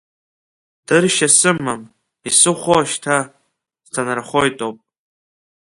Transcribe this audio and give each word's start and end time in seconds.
Дыршьа 0.85 1.27
сымам, 1.37 1.81
исыхәо 2.27 2.77
шьҭа, 2.89 3.17
сҭанархоитоуп. 3.85 4.77